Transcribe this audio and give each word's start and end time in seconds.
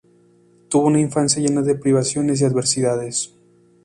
Tuvo 0.67 0.87
una 0.87 0.99
infancia 0.99 1.39
llena 1.43 1.61
de 1.61 1.75
privaciones 1.75 2.41
y 2.41 2.45
adversidades. 2.45 3.35